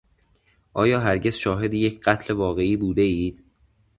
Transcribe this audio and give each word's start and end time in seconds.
آیا 0.73 0.99
هرگز 0.99 1.35
شاهد 1.35 1.73
یک 1.73 1.99
قتل 2.01 2.33
واقعی 2.33 2.77
بودهاید؟ 2.77 3.43